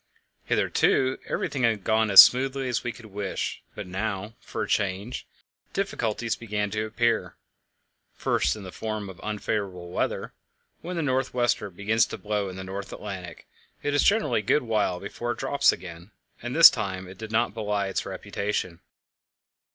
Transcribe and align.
Hitherto 0.45 1.19
everything 1.29 1.61
had 1.61 1.83
gone 1.83 2.09
as 2.09 2.19
smoothly 2.23 2.67
as 2.67 2.83
we 2.83 2.91
could 2.91 3.05
wish, 3.05 3.61
but 3.75 3.85
now, 3.85 4.33
for 4.39 4.63
a 4.63 4.67
change, 4.67 5.27
difficulties 5.73 6.35
began 6.35 6.71
to 6.71 6.87
appear, 6.87 7.35
first 8.15 8.55
in 8.55 8.63
the 8.63 8.71
form 8.71 9.11
of 9.11 9.19
unfavourable 9.21 9.91
weather 9.91 10.33
When 10.81 10.95
the 10.95 11.03
north 11.03 11.35
wester 11.35 11.69
begins 11.69 12.07
to 12.07 12.17
blow 12.17 12.49
in 12.49 12.55
the 12.55 12.63
North 12.63 12.91
Atlantic, 12.91 13.45
it 13.83 13.93
is 13.93 14.01
generally 14.01 14.39
a 14.39 14.43
good 14.43 14.63
while 14.63 14.99
before 14.99 15.33
it 15.33 15.37
drops 15.37 15.71
again, 15.71 16.09
and 16.41 16.55
this 16.55 16.71
time 16.71 17.07
it 17.07 17.19
did 17.19 17.31
not 17.31 17.53
belie 17.53 17.85
its 17.85 18.03
reputation. 18.03 18.79